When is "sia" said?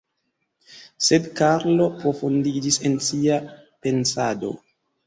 3.11-3.43